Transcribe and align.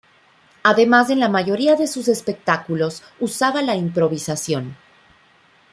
Además 0.63 1.11
en 1.11 1.19
la 1.19 1.29
mayoría 1.29 1.75
de 1.75 1.85
sus 1.85 2.07
espectáculos 2.07 3.03
usaba 3.19 3.61
la 3.61 3.75
improvisación. 3.75 4.75